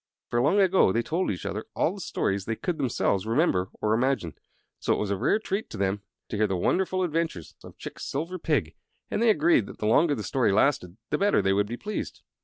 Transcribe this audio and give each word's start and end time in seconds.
For, 0.31 0.41
long 0.41 0.59
ago, 0.59 0.91
they 0.91 0.97
had 0.97 1.05
told 1.05 1.29
each 1.29 1.45
other 1.45 1.67
all 1.75 1.93
the 1.93 2.01
stories 2.01 2.45
they 2.45 2.55
could 2.55 2.79
themselves 2.79 3.27
remember 3.27 3.69
or 3.81 3.93
imagine; 3.93 4.33
so 4.79 4.93
that 4.93 4.95
it 4.95 4.99
was 4.99 5.11
a 5.11 5.15
rare 5.15 5.37
treat 5.37 5.69
to 5.69 5.77
them 5.77 6.01
to 6.29 6.37
hear 6.37 6.45
of 6.45 6.49
the 6.49 6.57
wonderful 6.57 7.03
adventures 7.03 7.53
of 7.63 7.77
Chick's 7.77 8.03
Silver 8.09 8.39
Pig, 8.39 8.73
and 9.11 9.21
they 9.21 9.29
agreed 9.29 9.67
that 9.67 9.77
the 9.77 9.85
longer 9.85 10.15
the 10.15 10.23
story 10.23 10.51
lasted 10.51 10.97
the 11.11 11.19
better 11.19 11.39
they 11.39 11.53
would 11.53 11.67
be 11.67 11.77
pleased. 11.77 12.23